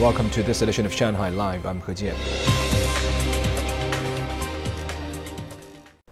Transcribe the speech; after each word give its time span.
Welcome 0.00 0.28
to 0.32 0.42
this 0.42 0.60
edition 0.60 0.84
of 0.84 0.92
Shanghai 0.92 1.30
Live. 1.30 1.64
I'm 1.64 1.80
He 1.80 1.92
Jian. 1.92 2.14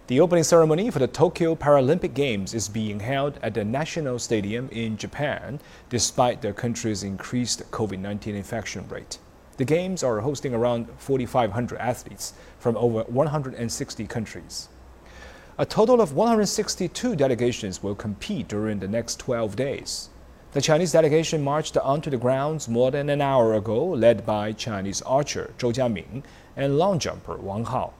The 0.07 0.21
opening 0.21 0.43
ceremony 0.43 0.91
for 0.91 1.01
the 1.01 1.07
Tokyo 1.07 1.55
Paralympic 1.55 2.15
Games 2.15 2.55
is 2.55 2.67
being 2.67 2.99
held 2.99 3.39
at 3.43 3.53
the 3.53 3.63
National 3.63 4.19
Stadium 4.19 4.71
in 4.71 4.97
Japan, 4.97 5.61
despite 5.91 6.41
the 6.41 6.55
country's 6.55 7.03
increased 7.03 7.71
COVID 7.73 7.99
19 7.99 8.35
infection 8.35 8.89
rate. 8.89 9.19
The 9.59 9.67
Games 9.67 10.03
are 10.03 10.21
hosting 10.21 10.55
around 10.55 10.89
4,500 10.97 11.79
athletes 11.79 12.33
from 12.59 12.79
over 12.79 13.03
160 13.03 14.07
countries. 14.07 14.71
A 15.59 15.67
total 15.67 16.01
of 16.01 16.15
162 16.15 17.17
delegations 17.17 17.83
will 17.83 17.95
compete 17.95 18.49
during 18.49 18.79
the 18.79 18.89
next 18.89 19.19
12 19.19 19.57
days. 19.57 20.09
The 20.55 20.61
Chinese 20.61 20.93
delegation 20.93 21.43
marched 21.43 21.77
onto 21.77 22.11
the 22.11 22.17
grounds 22.17 22.69
more 22.69 22.93
than 22.93 23.11
an 23.11 23.21
hour 23.21 23.55
ago, 23.55 23.87
led 23.87 24.25
by 24.25 24.53
Chinese 24.53 25.03
archer 25.03 25.53
Zhou 25.59 25.73
Jiamin 25.73 26.23
and 26.55 26.79
long 26.79 27.01
jumper 27.01 27.35
Wang 27.39 27.65
Hao. 27.65 27.93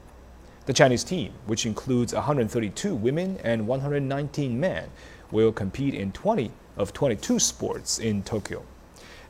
The 0.67 0.73
Chinese 0.73 1.03
team, 1.03 1.33
which 1.47 1.67
includes 1.67 2.15
132 2.15 2.95
women 2.95 3.41
and 3.43 3.67
119 3.67 4.61
men, 4.61 4.89
will 5.33 5.51
compete 5.51 5.95
in 5.95 6.13
20 6.13 6.53
of 6.77 6.93
22 6.93 7.41
sports 7.41 7.99
in 7.99 8.23
Tokyo. 8.23 8.63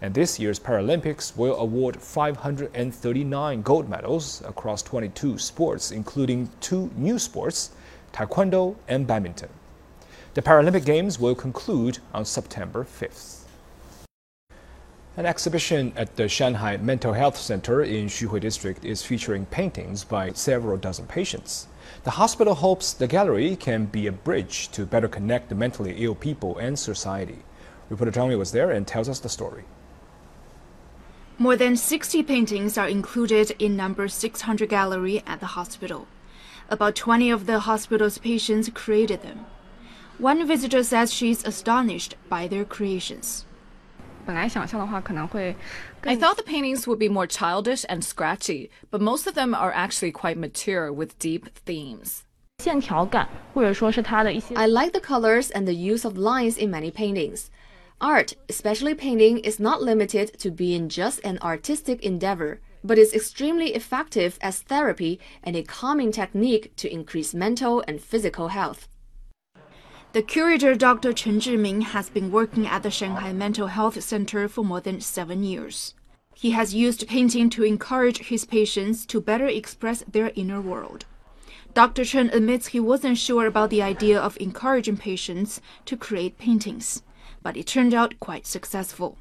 And 0.03 0.13
this 0.13 0.39
year's 0.39 0.61
Paralympics 0.61 1.35
will 1.35 1.57
award 1.57 2.03
539 2.03 3.63
gold 3.63 3.89
medals 3.89 4.43
across 4.47 4.83
22 4.83 5.39
sports, 5.39 5.93
including 5.93 6.51
two 6.61 6.91
new 6.95 7.19
sports, 7.19 7.71
taekwondo 8.13 8.77
and 8.87 9.07
badminton. 9.07 9.49
The 10.35 10.43
Paralympic 10.43 10.85
Games 10.85 11.21
will 11.21 11.37
conclude 11.37 12.01
on 12.13 12.25
September 12.25 12.85
5th. 12.85 13.45
An 15.17 15.27
exhibition 15.27 15.93
at 15.95 16.17
the 16.17 16.29
Shanghai 16.29 16.77
Mental 16.77 17.13
Health 17.13 17.37
Center 17.37 17.85
in 17.85 18.07
Xuhui 18.07 18.41
District 18.41 18.85
is 18.85 19.05
featuring 19.05 19.47
paintings 19.47 20.03
by 20.03 20.33
several 20.33 20.77
dozen 20.77 21.07
patients. 21.07 21.69
The 22.03 22.11
hospital 22.11 22.57
hopes 22.57 22.93
the 22.93 23.07
gallery 23.07 23.55
can 23.55 23.85
be 23.85 24.09
a 24.09 24.13
bridge 24.13 24.71
to 24.73 24.85
better 24.85 25.07
connect 25.07 25.51
the 25.51 25.55
mentally 25.55 25.95
ill 25.99 26.17
people 26.17 26.59
and 26.59 26.77
society. 26.77 27.45
Reporter 27.89 28.11
Zhang 28.11 28.37
was 28.37 28.51
there 28.51 28.73
and 28.73 28.89
tells 28.89 29.09
us 29.09 29.21
the 29.21 29.29
story. 29.29 29.63
More 31.39 31.55
than 31.55 31.77
60 31.77 32.25
paintings 32.25 32.77
are 32.77 32.89
included 32.89 33.53
in 33.61 33.77
number 33.77 34.09
600 34.09 34.69
gallery 34.69 35.23
at 35.29 35.39
the 35.39 35.55
hospital. 35.55 36.09
About 36.69 36.97
20 36.97 37.31
of 37.31 37.47
the 37.47 37.61
hospital's 37.61 38.19
patients 38.19 38.69
created 38.75 39.23
them. 39.23 39.47
One 40.19 40.47
visitor 40.47 40.85
says 40.85 41.13
she's 41.13 41.45
astonished 41.45 42.15
by 42.29 42.47
their 42.47 42.65
creations. 42.65 43.47
I 46.05 46.15
thought 46.17 46.37
the 46.37 46.45
paintings 46.45 46.87
would 46.87 47.01
be 47.01 47.09
more 47.09 47.27
childish 47.27 47.85
and 47.89 48.05
scratchy, 48.05 48.71
but 48.91 49.01
most 49.01 49.27
of 49.27 49.35
them 49.35 49.55
are 49.55 49.73
actually 49.73 50.13
quite 50.13 50.39
mature 50.39 50.93
with 50.93 51.19
deep 51.19 51.49
themes. 51.67 52.25
I 54.57 54.67
like 54.67 54.93
the 54.93 55.01
colors 55.01 55.51
and 55.51 55.67
the 55.67 55.75
use 55.75 56.05
of 56.05 56.17
lines 56.17 56.57
in 56.57 56.71
many 56.71 56.93
paintings. 56.93 57.51
Art, 58.01 58.35
especially 58.49 58.95
painting, 58.95 59.39
is 59.39 59.59
not 59.59 59.83
limited 59.83 60.39
to 60.39 60.51
being 60.51 60.89
just 60.89 61.21
an 61.25 61.39
artistic 61.43 62.03
endeavor, 62.03 62.61
but 62.85 62.99
is 62.99 63.13
extremely 63.13 63.75
effective 63.75 64.39
as 64.41 64.61
therapy 64.61 65.19
and 65.43 65.57
a 65.57 65.65
calming 65.65 66.13
technique 66.13 66.75
to 66.77 66.93
increase 66.93 67.35
mental 67.35 67.83
and 67.89 68.01
physical 68.01 68.49
health. 68.49 68.89
The 70.15 70.23
curator, 70.23 70.77
Dr. 70.77 71.13
Chen 71.13 71.41
Zhiming, 71.41 71.83
has 71.83 72.09
been 72.09 72.31
working 72.31 72.69
at 72.69 72.85
the 72.85 72.91
Shanghai 72.93 73.33
Mental 73.33 73.67
Health 73.67 74.01
Center 74.01 74.47
for 74.47 74.63
more 74.63 74.81
than 74.81 75.01
seven 75.01 75.43
years. 75.43 75.93
He 76.37 76.53
has 76.53 76.73
used 76.73 77.09
painting 77.09 77.51
to 77.51 77.65
encourage 77.65 78.29
his 78.29 78.45
patients 78.45 79.07
to 79.07 79.21
better 79.21 79.47
express 79.47 80.05
their 80.07 80.31
inner 80.37 80.61
world. 80.61 81.05
Dr. 81.75 82.05
Chen 82.05 82.31
admits 82.33 82.69
he 82.69 82.79
wasn't 82.79 83.19
sure 83.19 83.47
about 83.47 83.71
the 83.71 83.83
idea 83.83 84.17
of 84.17 84.39
encouraging 84.41 84.99
patients 84.99 85.61
to 85.87 85.97
create 85.97 86.39
paintings, 86.39 87.03
but 87.43 87.57
it 87.57 87.67
turned 87.67 87.93
out 87.93 88.21
quite 88.21 88.47
successful. 88.47 89.19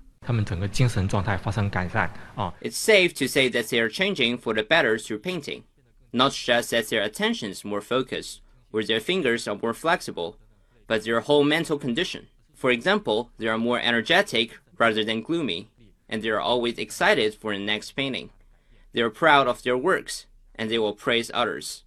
It's 2.62 2.78
safe 2.78 3.16
to 3.16 3.28
say 3.28 3.50
that 3.50 3.70
they 3.70 3.80
are 3.80 3.90
changing 3.90 4.38
for 4.38 4.53
the 4.53 4.62
better 4.62 5.00
through 5.00 5.20
painting, 5.20 5.64
not 6.12 6.34
just 6.34 6.70
that 6.70 6.90
their 6.90 7.02
attention 7.02 7.50
is 7.50 7.66
more 7.66 7.82
focused 7.82 8.42
or 8.72 8.84
their 8.84 9.00
fingers 9.00 9.48
are 9.48 9.58
more 9.59 9.74
flexible, 9.74 10.38
but 10.88 11.04
their 11.04 11.22
whole 11.22 11.44
mental 11.44 11.78
condition. 11.78 12.28
For 12.54 12.72
example, 12.72 13.32
they 13.38 13.48
are 13.48 13.58
more 13.58 13.80
energetic 13.80 14.58
rather 14.78 15.04
than 15.04 15.22
gloomy, 15.22 15.70
and 16.10 16.22
they 16.22 16.30
are 16.30 16.40
always 16.40 16.78
excited 16.78 17.36
for 17.36 17.54
the 17.54 17.64
next 17.64 17.92
painting. 17.92 18.30
They 18.94 19.02
are 19.02 19.10
proud 19.10 19.48
of 19.48 19.64
their 19.64 19.78
works, 19.78 20.28
and 20.56 20.70
they 20.70 20.78
will 20.78 20.94
praise 20.94 21.32
others. 21.34 21.84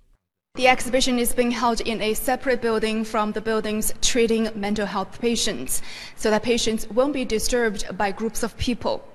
The 0.56 0.68
exhibition 0.68 1.18
is 1.18 1.34
being 1.34 1.50
held 1.50 1.82
in 1.82 2.00
a 2.00 2.14
separate 2.14 2.62
building 2.62 3.04
from 3.04 3.32
the 3.32 3.42
buildings 3.42 3.92
treating 4.00 4.48
mental 4.54 4.86
health 4.86 5.20
patients, 5.20 5.82
so 6.16 6.30
that 6.30 6.42
patients 6.42 6.88
won't 6.88 7.12
be 7.12 7.26
disturbed 7.26 7.96
by 7.98 8.10
groups 8.10 8.42
of 8.42 8.56
people. 8.56 9.06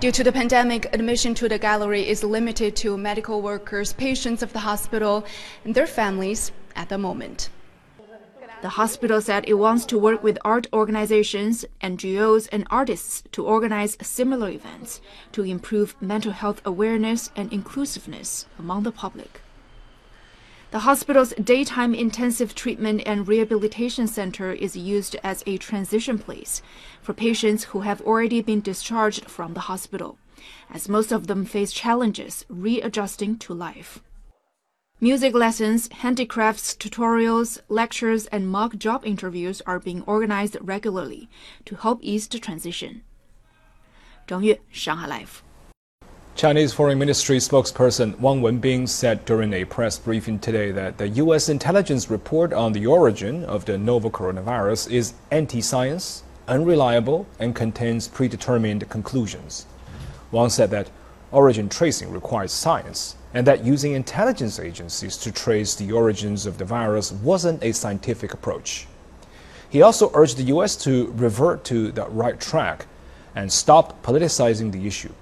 Due 0.00 0.12
to 0.12 0.24
the 0.24 0.32
pandemic, 0.32 0.86
admission 0.94 1.34
to 1.34 1.48
the 1.48 1.58
gallery 1.58 2.08
is 2.08 2.24
limited 2.24 2.74
to 2.76 2.96
medical 2.96 3.42
workers, 3.42 3.92
patients 3.92 4.42
of 4.42 4.54
the 4.54 4.60
hospital, 4.60 5.26
and 5.64 5.74
their 5.74 5.86
families 5.86 6.52
at 6.74 6.88
the 6.88 6.96
moment. 6.96 7.50
The 8.60 8.70
hospital 8.70 9.20
said 9.20 9.44
it 9.46 9.54
wants 9.54 9.86
to 9.86 9.98
work 9.98 10.24
with 10.24 10.36
art 10.44 10.66
organizations, 10.72 11.64
NGOs, 11.80 12.48
and 12.50 12.66
artists 12.70 13.22
to 13.30 13.46
organize 13.46 13.96
similar 14.02 14.50
events 14.50 15.00
to 15.30 15.44
improve 15.44 15.94
mental 16.00 16.32
health 16.32 16.60
awareness 16.64 17.30
and 17.36 17.52
inclusiveness 17.52 18.46
among 18.58 18.82
the 18.82 18.90
public. 18.90 19.42
The 20.72 20.80
hospital's 20.80 21.32
daytime 21.34 21.94
intensive 21.94 22.54
treatment 22.56 23.02
and 23.06 23.28
rehabilitation 23.28 24.08
center 24.08 24.50
is 24.50 24.76
used 24.76 25.14
as 25.22 25.44
a 25.46 25.56
transition 25.56 26.18
place 26.18 26.60
for 27.00 27.14
patients 27.14 27.64
who 27.64 27.82
have 27.82 28.02
already 28.02 28.42
been 28.42 28.60
discharged 28.60 29.30
from 29.30 29.54
the 29.54 29.70
hospital, 29.70 30.18
as 30.68 30.88
most 30.88 31.12
of 31.12 31.28
them 31.28 31.44
face 31.44 31.72
challenges 31.72 32.44
readjusting 32.48 33.38
to 33.38 33.54
life. 33.54 34.00
Music 35.00 35.32
lessons, 35.32 35.88
handicrafts 35.92 36.74
tutorials, 36.74 37.60
lectures, 37.68 38.26
and 38.26 38.48
mock 38.48 38.76
job 38.76 39.06
interviews 39.06 39.62
are 39.64 39.78
being 39.78 40.02
organized 40.08 40.56
regularly 40.60 41.30
to 41.64 41.76
help 41.76 42.00
ease 42.02 42.26
the 42.26 42.36
transition. 42.40 43.02
Zhang 44.26 44.42
Yue, 44.42 44.56
Shanghai 44.72 45.06
Live. 45.06 45.44
Chinese 46.34 46.72
Foreign 46.72 46.98
Ministry 46.98 47.36
spokesperson 47.36 48.18
Wang 48.18 48.40
Wenbin 48.40 48.88
said 48.88 49.24
during 49.24 49.52
a 49.52 49.64
press 49.64 50.00
briefing 50.00 50.40
today 50.40 50.72
that 50.72 50.98
the 50.98 51.08
U.S. 51.22 51.48
intelligence 51.48 52.10
report 52.10 52.52
on 52.52 52.72
the 52.72 52.86
origin 52.86 53.44
of 53.44 53.66
the 53.66 53.78
novel 53.78 54.10
coronavirus 54.10 54.90
is 54.90 55.14
anti 55.30 55.60
science, 55.60 56.24
unreliable, 56.48 57.24
and 57.38 57.54
contains 57.54 58.08
predetermined 58.08 58.88
conclusions. 58.88 59.66
Wang 60.32 60.50
said 60.50 60.72
that 60.72 60.90
origin 61.30 61.68
tracing 61.68 62.10
requires 62.10 62.50
science 62.50 63.14
and 63.34 63.46
that 63.46 63.64
using 63.64 63.92
intelligence 63.92 64.58
agencies 64.58 65.16
to 65.18 65.30
trace 65.30 65.74
the 65.74 65.92
origins 65.92 66.46
of 66.46 66.58
the 66.58 66.64
virus 66.64 67.12
wasn't 67.12 67.62
a 67.62 67.72
scientific 67.72 68.32
approach. 68.32 68.86
He 69.68 69.82
also 69.82 70.10
urged 70.14 70.38
the 70.38 70.44
U.S. 70.44 70.76
to 70.76 71.12
revert 71.16 71.64
to 71.64 71.92
the 71.92 72.06
right 72.06 72.40
track 72.40 72.86
and 73.34 73.52
stop 73.52 74.02
politicizing 74.02 74.72
the 74.72 74.86
issue. 74.86 75.12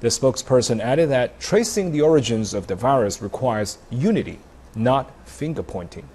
The 0.00 0.08
spokesperson 0.08 0.80
added 0.80 1.10
that 1.10 1.40
tracing 1.40 1.92
the 1.92 2.02
origins 2.02 2.54
of 2.54 2.66
the 2.66 2.74
virus 2.74 3.22
requires 3.22 3.78
unity, 3.90 4.40
not 4.74 5.12
finger 5.26 5.62
pointing. 5.62 6.08